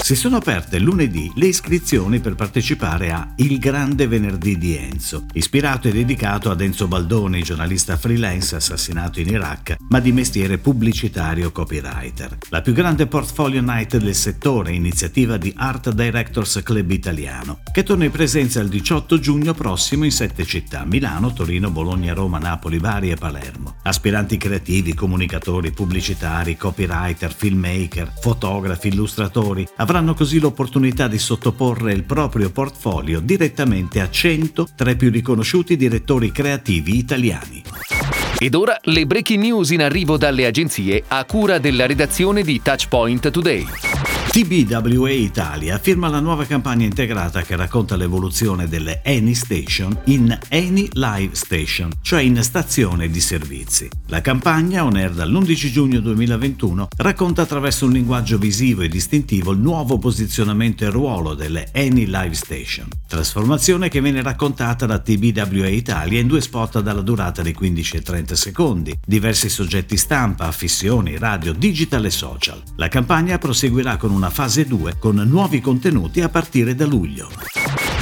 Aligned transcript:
Si 0.00 0.16
sono 0.16 0.36
aperte 0.38 0.78
lunedì 0.80 1.30
le 1.36 1.46
iscrizioni 1.46 2.18
per 2.18 2.34
partecipare 2.34 3.12
a 3.12 3.32
Il 3.36 3.58
Grande 3.58 4.08
Venerdì 4.08 4.58
di 4.58 4.76
Enzo, 4.76 5.26
ispirato 5.34 5.86
e 5.86 5.92
dedicato 5.92 6.50
ad 6.50 6.60
Enzo 6.60 6.88
Baldoni, 6.88 7.42
giornalista 7.42 7.96
freelance 7.96 8.56
assassinato 8.56 9.20
in 9.20 9.28
Iraq, 9.28 9.76
ma 9.90 10.00
di 10.00 10.10
mestiere 10.10 10.58
pubblicitario 10.58 11.52
copywriter. 11.52 12.38
La 12.48 12.62
più 12.62 12.72
grande 12.72 13.06
portfolio 13.06 13.62
night 13.62 13.96
del 13.96 14.14
settore, 14.14 14.72
iniziativa 14.72 15.36
di 15.36 15.52
Art 15.56 15.92
Directors 15.92 16.60
Club 16.64 16.90
Italiano, 16.90 17.60
che 17.72 17.84
torna 17.84 18.04
in 18.04 18.10
presenza 18.10 18.60
il 18.60 18.68
18 18.68 19.20
giugno 19.20 19.54
prossimo 19.54 20.04
in 20.04 20.12
sette 20.12 20.44
città, 20.44 20.84
Milano, 20.84 21.32
Torino, 21.32 21.70
Bologna, 21.70 22.12
Roma, 22.12 22.38
Napoli, 22.38 22.78
Bari 22.78 23.10
e 23.10 23.16
Palermo. 23.16 23.76
Aspiranti 23.82 24.36
creativi, 24.36 24.94
comunicatori, 24.94 25.70
pubblicitari, 25.70 26.56
copywriter, 26.56 27.32
filmmaker, 27.32 28.12
fotografi, 28.20 28.88
illustratori 28.88 29.66
avranno 29.82 30.14
così 30.14 30.38
l'opportunità 30.38 31.08
di 31.08 31.18
sottoporre 31.18 31.92
il 31.92 32.04
proprio 32.04 32.50
portfolio 32.50 33.18
direttamente 33.18 34.00
a 34.00 34.08
100 34.08 34.68
tra 34.76 34.90
i 34.90 34.96
più 34.96 35.10
riconosciuti 35.10 35.76
direttori 35.76 36.30
creativi 36.30 36.96
italiani. 36.96 37.64
Ed 38.38 38.54
ora 38.54 38.78
le 38.82 39.06
breaking 39.06 39.42
news 39.42 39.70
in 39.70 39.82
arrivo 39.82 40.16
dalle 40.16 40.46
agenzie 40.46 41.02
a 41.08 41.24
cura 41.24 41.58
della 41.58 41.86
redazione 41.86 42.42
di 42.42 42.60
Touchpoint 42.62 43.30
Today. 43.30 44.11
TBWA 44.32 45.10
Italia 45.10 45.76
firma 45.76 46.08
la 46.08 46.18
nuova 46.18 46.46
campagna 46.46 46.86
integrata 46.86 47.42
che 47.42 47.54
racconta 47.54 47.96
l'evoluzione 47.96 48.66
delle 48.66 49.02
Any 49.04 49.34
Station 49.34 49.94
in 50.04 50.34
Any 50.48 50.88
Live 50.92 51.34
Station, 51.34 51.90
cioè 52.00 52.22
in 52.22 52.42
stazione 52.42 53.10
di 53.10 53.20
servizi. 53.20 53.90
La 54.06 54.22
campagna, 54.22 54.86
on 54.86 54.96
air 54.96 55.10
dall'11 55.10 55.70
giugno 55.70 56.00
2021, 56.00 56.88
racconta 56.96 57.42
attraverso 57.42 57.84
un 57.84 57.92
linguaggio 57.92 58.38
visivo 58.38 58.80
e 58.80 58.88
distintivo 58.88 59.52
il 59.52 59.58
nuovo 59.58 59.98
posizionamento 59.98 60.84
e 60.84 60.88
ruolo 60.88 61.34
delle 61.34 61.68
Any 61.74 62.06
Live 62.06 62.32
Station. 62.32 62.88
Trasformazione 63.06 63.90
che 63.90 64.00
viene 64.00 64.22
raccontata 64.22 64.86
da 64.86 64.98
TBWA 64.98 65.68
Italia 65.68 66.20
in 66.20 66.26
due 66.26 66.40
spot 66.40 66.80
dalla 66.80 67.02
durata 67.02 67.42
di 67.42 67.52
15 67.52 67.96
e 67.98 68.00
30 68.00 68.34
secondi, 68.34 68.98
diversi 69.06 69.50
soggetti 69.50 69.98
stampa, 69.98 70.46
affissioni, 70.46 71.18
radio, 71.18 71.52
digital 71.52 72.06
e 72.06 72.10
social. 72.10 72.62
La 72.76 72.88
campagna 72.88 73.36
proseguirà 73.36 73.98
con 73.98 74.20
una 74.22 74.30
fase 74.30 74.64
2 74.66 74.98
con 75.00 75.16
nuovi 75.16 75.60
contenuti 75.60 76.20
a 76.20 76.28
partire 76.28 76.76
da 76.76 76.86
luglio. 76.86 77.28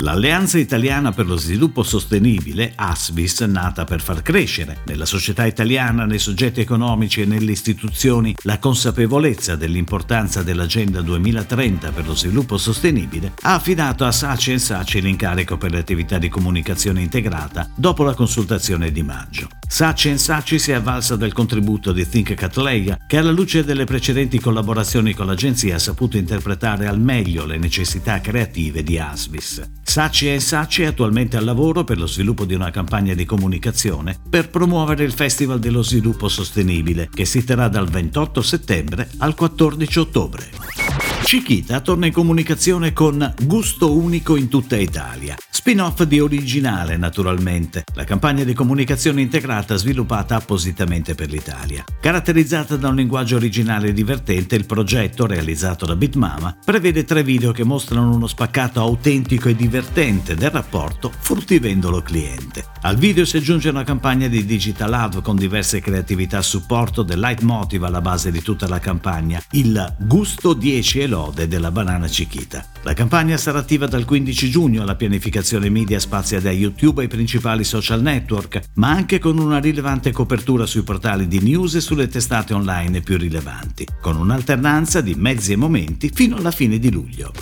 L'Alleanza 0.00 0.58
Italiana 0.58 1.12
per 1.12 1.26
lo 1.26 1.36
Sviluppo 1.36 1.84
Sostenibile, 1.84 2.72
ASVIS, 2.74 3.42
nata 3.42 3.84
per 3.84 4.00
far 4.00 4.22
crescere 4.22 4.78
nella 4.86 5.04
società 5.04 5.46
italiana, 5.46 6.06
nei 6.06 6.18
soggetti 6.18 6.60
economici 6.60 7.20
e 7.20 7.24
nelle 7.24 7.52
istituzioni 7.52 8.34
la 8.42 8.58
consapevolezza 8.58 9.54
dell'importanza 9.54 10.42
dell'Agenda 10.42 11.02
2030 11.02 11.92
per 11.92 12.06
lo 12.06 12.16
sviluppo 12.16 12.58
sostenibile, 12.58 13.34
ha 13.42 13.54
affidato 13.54 14.04
a 14.04 14.10
Saci 14.10 14.52
e 14.52 14.58
Saci 14.58 15.00
l'incarico 15.00 15.56
per 15.56 15.70
le 15.70 15.78
attività 15.78 16.18
di 16.18 16.28
comunicazione 16.28 17.00
integrata 17.00 17.68
dopo 17.76 18.02
la 18.02 18.14
consultazione 18.14 18.90
di 18.90 19.04
maggio. 19.04 19.46
Saci 19.70 20.16
Saci 20.16 20.58
si 20.58 20.70
è 20.70 20.74
avvalsa 20.74 21.14
del 21.14 21.34
contributo 21.34 21.92
di 21.92 22.08
Think 22.08 22.32
Catleya, 22.34 23.04
che 23.06 23.18
alla 23.18 23.30
luce 23.30 23.62
delle 23.62 23.84
precedenti 23.84 24.40
collaborazioni 24.40 25.12
con 25.12 25.26
l'agenzia 25.26 25.76
ha 25.76 25.78
saputo 25.78 26.16
interpretare 26.16 26.86
al 26.86 26.98
meglio 26.98 27.44
le 27.44 27.58
necessità 27.58 28.18
creative 28.20 28.82
di 28.82 28.98
Asvis. 28.98 29.62
Saci 29.82 30.32
e 30.32 30.40
Saci 30.40 30.82
è 30.82 30.86
attualmente 30.86 31.36
al 31.36 31.44
lavoro 31.44 31.84
per 31.84 31.98
lo 31.98 32.06
sviluppo 32.06 32.46
di 32.46 32.54
una 32.54 32.70
campagna 32.70 33.12
di 33.12 33.26
comunicazione 33.26 34.18
per 34.28 34.48
promuovere 34.48 35.04
il 35.04 35.12
Festival 35.12 35.58
dello 35.58 35.82
Sviluppo 35.82 36.28
Sostenibile, 36.28 37.10
che 37.12 37.26
si 37.26 37.44
terrà 37.44 37.68
dal 37.68 37.88
28 37.88 38.40
settembre 38.40 39.10
al 39.18 39.34
14 39.34 39.98
ottobre. 39.98 40.87
Chiquita 41.28 41.80
torna 41.80 42.06
in 42.06 42.12
comunicazione 42.14 42.94
con 42.94 43.34
Gusto 43.42 43.94
Unico 43.94 44.34
in 44.34 44.48
tutta 44.48 44.76
Italia, 44.76 45.36
Spin-off 45.50 46.04
di 46.04 46.20
Originale, 46.20 46.96
naturalmente, 46.96 47.84
la 47.92 48.04
campagna 48.04 48.44
di 48.44 48.54
comunicazione 48.54 49.20
integrata 49.20 49.76
sviluppata 49.76 50.36
appositamente 50.36 51.14
per 51.14 51.28
l'Italia. 51.28 51.84
Caratterizzata 52.00 52.76
da 52.76 52.88
un 52.88 52.94
linguaggio 52.94 53.36
originale 53.36 53.88
e 53.88 53.92
divertente, 53.92 54.56
il 54.56 54.64
progetto, 54.64 55.26
realizzato 55.26 55.84
da 55.84 55.96
Bitmama, 55.96 56.56
prevede 56.64 57.04
tre 57.04 57.22
video 57.22 57.52
che 57.52 57.62
mostrano 57.62 58.14
uno 58.14 58.26
spaccato 58.26 58.80
autentico 58.80 59.50
e 59.50 59.54
divertente 59.54 60.34
del 60.34 60.50
rapporto 60.50 61.12
fruttivendolo-cliente. 61.14 62.64
Al 62.88 62.96
video 62.96 63.26
si 63.26 63.36
aggiunge 63.36 63.68
una 63.68 63.84
campagna 63.84 64.28
di 64.28 64.46
Digital 64.46 64.88
Love 64.88 65.20
con 65.20 65.36
diverse 65.36 65.78
creatività 65.78 66.38
a 66.38 66.42
supporto 66.42 67.02
del 67.02 67.18
leitmotiv 67.18 67.84
alla 67.84 68.00
base 68.00 68.30
di 68.30 68.40
tutta 68.40 68.66
la 68.66 68.78
campagna, 68.78 69.42
il 69.50 69.94
gusto 69.98 70.54
10 70.54 71.00
e 71.00 71.06
lode 71.06 71.48
della 71.48 71.70
banana 71.70 72.06
Chiquita. 72.06 72.64
La 72.82 72.94
campagna 72.94 73.36
sarà 73.36 73.58
attiva 73.58 73.86
dal 73.86 74.04
15 74.04 74.48
giugno 74.48 74.82
alla 74.82 74.94
pianificazione 74.94 75.68
media 75.68 75.98
spazia 75.98 76.40
da 76.40 76.50
YouTube 76.50 77.02
ai 77.02 77.08
principali 77.08 77.64
social 77.64 78.00
network, 78.00 78.60
ma 78.74 78.90
anche 78.90 79.18
con 79.18 79.38
una 79.38 79.58
rilevante 79.58 80.12
copertura 80.12 80.64
sui 80.64 80.82
portali 80.82 81.26
di 81.26 81.40
news 81.40 81.74
e 81.74 81.80
sulle 81.80 82.08
testate 82.08 82.54
online 82.54 83.00
più 83.00 83.18
rilevanti, 83.18 83.86
con 84.00 84.16
un'alternanza 84.16 85.00
di 85.00 85.14
mezzi 85.14 85.52
e 85.52 85.56
momenti 85.56 86.10
fino 86.12 86.36
alla 86.36 86.52
fine 86.52 86.78
di 86.78 86.90
luglio. 86.90 87.32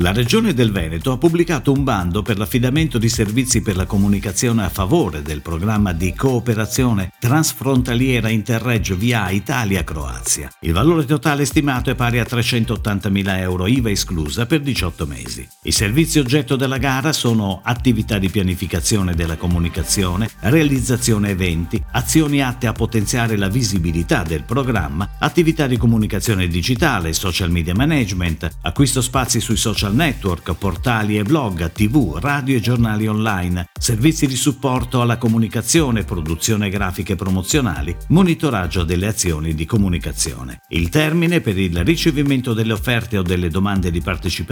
La 0.00 0.12
Regione 0.12 0.52
del 0.52 0.72
Veneto 0.72 1.10
ha 1.10 1.16
pubblicato 1.16 1.72
un 1.72 1.82
bando 1.82 2.20
per 2.20 2.36
l'affidamento 2.36 2.98
di 2.98 3.08
servizi 3.08 3.62
per 3.62 3.76
la 3.76 3.86
comunicazione 3.86 4.62
a 4.62 4.68
favore 4.68 5.22
del 5.22 5.40
programma 5.40 5.94
di 5.94 6.12
cooperazione 6.12 7.12
transfrontaliera 7.18 8.28
Interreggio 8.28 8.94
via 8.94 9.30
Italia-Croazia. 9.30 10.50
Il 10.60 10.74
valore 10.74 11.06
totale 11.06 11.46
stimato 11.46 11.88
è 11.88 11.94
pari 11.94 12.18
a 12.18 12.24
380.000 12.24 13.38
euro 13.38 13.66
IVA 13.66 13.90
esclusa 13.90 14.44
per 14.44 14.55
18 14.60 15.06
mesi. 15.06 15.46
I 15.64 15.72
servizi 15.72 16.18
oggetto 16.18 16.56
della 16.56 16.78
gara 16.78 17.12
sono 17.12 17.60
attività 17.62 18.18
di 18.18 18.30
pianificazione 18.30 19.14
della 19.14 19.36
comunicazione, 19.36 20.30
realizzazione 20.40 21.30
eventi, 21.30 21.82
azioni 21.92 22.40
atte 22.40 22.66
a 22.66 22.72
potenziare 22.72 23.36
la 23.36 23.48
visibilità 23.48 24.22
del 24.22 24.44
programma, 24.44 25.16
attività 25.18 25.66
di 25.66 25.76
comunicazione 25.76 26.46
digitale, 26.46 27.12
social 27.12 27.50
media 27.50 27.74
management, 27.74 28.48
acquisto 28.62 29.02
spazi 29.02 29.40
sui 29.40 29.56
social 29.56 29.94
network, 29.94 30.54
portali 30.54 31.18
e 31.18 31.24
blog, 31.24 31.72
tv, 31.72 32.18
radio 32.20 32.56
e 32.56 32.60
giornali 32.60 33.06
online, 33.06 33.68
servizi 33.78 34.26
di 34.26 34.36
supporto 34.36 35.00
alla 35.00 35.18
comunicazione, 35.18 36.04
produzione 36.04 36.70
grafiche 36.70 37.16
promozionali, 37.16 37.96
monitoraggio 38.08 38.84
delle 38.84 39.08
azioni 39.08 39.54
di 39.54 39.64
comunicazione. 39.64 40.60
Il 40.68 40.88
termine 40.88 41.40
per 41.40 41.58
il 41.58 41.84
ricevimento 41.84 42.54
delle 42.54 42.72
offerte 42.72 43.18
o 43.18 43.22
delle 43.22 43.48
domande 43.48 43.90
di 43.90 44.00
partecipazione 44.00 44.44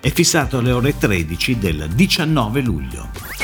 è 0.00 0.10
fissato 0.10 0.58
alle 0.58 0.72
ore 0.72 0.96
13 0.96 1.58
del 1.58 1.88
19 1.94 2.60
luglio. 2.62 3.35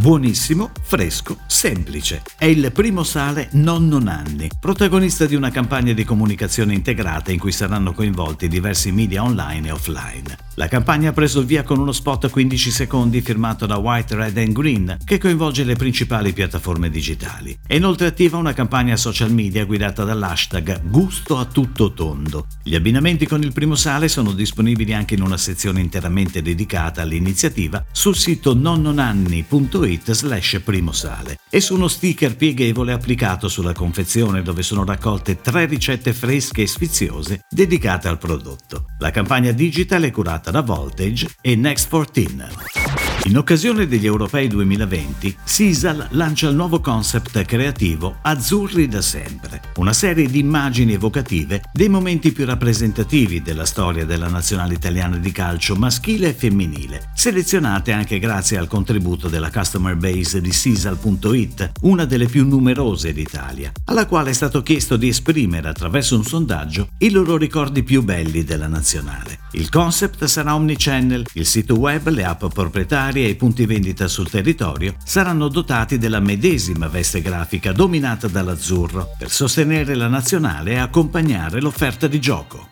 Buonissimo, 0.00 0.70
fresco, 0.82 1.38
semplice. 1.46 2.22
È 2.36 2.44
il 2.44 2.70
primo 2.70 3.02
sale 3.02 3.48
Nonno 3.52 3.98
Nanni, 3.98 4.48
protagonista 4.60 5.24
di 5.24 5.34
una 5.34 5.50
campagna 5.50 5.94
di 5.94 6.04
comunicazione 6.04 6.74
integrata 6.74 7.32
in 7.32 7.38
cui 7.38 7.50
saranno 7.50 7.92
coinvolti 7.92 8.46
diversi 8.46 8.92
media 8.92 9.24
online 9.24 9.68
e 9.68 9.72
offline. 9.72 10.36
La 10.54 10.68
campagna 10.68 11.10
ha 11.10 11.12
preso 11.12 11.40
il 11.40 11.46
via 11.46 11.64
con 11.64 11.78
uno 11.78 11.92
spot 11.92 12.24
a 12.24 12.28
15 12.28 12.70
secondi 12.70 13.20
firmato 13.20 13.66
da 13.66 13.78
White, 13.78 14.14
Red 14.14 14.38
and 14.38 14.52
Green 14.52 14.96
che 15.04 15.18
coinvolge 15.18 15.64
le 15.64 15.74
principali 15.74 16.32
piattaforme 16.32 16.88
digitali. 16.88 17.58
È 17.66 17.74
inoltre 17.74 18.06
attiva 18.06 18.36
una 18.36 18.52
campagna 18.52 18.96
social 18.96 19.32
media 19.32 19.64
guidata 19.64 20.04
dall'hashtag 20.04 20.82
Gusto 20.84 21.38
a 21.38 21.46
tutto 21.46 21.92
tondo. 21.92 22.46
Gli 22.62 22.74
abbinamenti 22.74 23.26
con 23.26 23.42
il 23.42 23.52
primo 23.52 23.74
sale 23.74 24.08
sono 24.08 24.32
disponibili 24.32 24.94
anche 24.94 25.14
in 25.14 25.22
una 25.22 25.36
sezione 25.36 25.80
interamente 25.80 26.42
dedicata 26.42 27.02
all'iniziativa 27.02 27.84
sul 27.90 28.14
sito 28.14 28.54
nonnonanni.it 28.54 29.85
it 29.86 30.12
slash 30.12 30.60
primosale 30.62 31.38
e 31.48 31.60
su 31.60 31.74
uno 31.74 31.88
sticker 31.88 32.36
pieghevole 32.36 32.92
applicato 32.92 33.48
sulla 33.48 33.72
confezione 33.72 34.42
dove 34.42 34.62
sono 34.62 34.84
raccolte 34.84 35.40
tre 35.40 35.66
ricette 35.66 36.12
fresche 36.12 36.62
e 36.62 36.66
sfiziose 36.66 37.40
dedicate 37.48 38.08
al 38.08 38.18
prodotto. 38.18 38.86
La 38.98 39.10
campagna 39.10 39.52
digital 39.52 40.02
è 40.02 40.10
curata 40.10 40.50
da 40.50 40.62
Voltage 40.62 41.36
e 41.40 41.56
Next 41.56 41.88
14. 41.88 42.85
In 43.26 43.36
occasione 43.36 43.88
degli 43.88 44.06
Europei 44.06 44.46
2020, 44.46 45.36
Sisal 45.42 46.06
lancia 46.10 46.48
il 46.48 46.54
nuovo 46.54 46.78
concept 46.78 47.44
creativo 47.44 48.18
Azzurri 48.22 48.86
da 48.86 49.02
sempre, 49.02 49.62
una 49.78 49.92
serie 49.92 50.28
di 50.28 50.38
immagini 50.38 50.92
evocative 50.92 51.62
dei 51.72 51.88
momenti 51.88 52.30
più 52.30 52.44
rappresentativi 52.44 53.42
della 53.42 53.64
storia 53.64 54.04
della 54.04 54.28
nazionale 54.28 54.74
italiana 54.74 55.16
di 55.16 55.32
calcio 55.32 55.74
maschile 55.74 56.28
e 56.28 56.34
femminile, 56.34 57.10
selezionate 57.16 57.90
anche 57.90 58.20
grazie 58.20 58.58
al 58.58 58.68
contributo 58.68 59.26
della 59.26 59.50
customer 59.50 59.96
base 59.96 60.40
di 60.40 60.52
Sisal.it, 60.52 61.72
una 61.80 62.04
delle 62.04 62.26
più 62.26 62.46
numerose 62.46 63.12
d'Italia, 63.12 63.72
alla 63.86 64.06
quale 64.06 64.30
è 64.30 64.34
stato 64.34 64.62
chiesto 64.62 64.96
di 64.96 65.08
esprimere 65.08 65.66
attraverso 65.66 66.14
un 66.14 66.22
sondaggio 66.22 66.90
i 66.98 67.10
loro 67.10 67.36
ricordi 67.36 67.82
più 67.82 68.04
belli 68.04 68.44
della 68.44 68.68
nazionale. 68.68 69.45
Il 69.56 69.70
concept 69.70 70.24
sarà 70.26 70.54
omnichannel, 70.54 71.24
il 71.32 71.46
sito 71.46 71.78
web, 71.78 72.08
le 72.08 72.24
app 72.24 72.44
proprietarie, 72.46 73.16
contrari 73.16 73.24
ai 73.24 73.34
punti 73.36 73.66
vendita 73.66 74.08
sul 74.08 74.28
territorio 74.28 74.94
saranno 75.02 75.48
dotati 75.48 75.98
della 75.98 76.20
medesima 76.20 76.88
veste 76.88 77.22
grafica 77.22 77.72
dominata 77.72 78.26
dall'azzurro 78.26 79.10
per 79.18 79.30
sostenere 79.30 79.94
la 79.94 80.08
nazionale 80.08 80.72
e 80.72 80.78
accompagnare 80.78 81.60
l'offerta 81.60 82.06
di 82.06 82.20
gioco. 82.20 82.68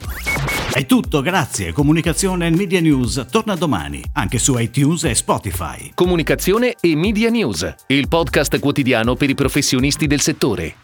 È 0.72 0.84
tutto, 0.86 1.22
grazie. 1.22 1.72
Comunicazione 1.72 2.48
e 2.48 2.50
Media 2.50 2.80
News 2.80 3.26
torna 3.30 3.54
domani, 3.54 4.02
anche 4.14 4.38
su 4.38 4.58
iTunes 4.58 5.04
e 5.04 5.14
Spotify. 5.14 5.92
Comunicazione 5.94 6.74
e 6.80 6.96
Media 6.96 7.30
News, 7.30 7.74
il 7.86 8.08
podcast 8.08 8.58
quotidiano 8.58 9.14
per 9.14 9.30
i 9.30 9.34
professionisti 9.34 10.06
del 10.06 10.20
settore. 10.20 10.74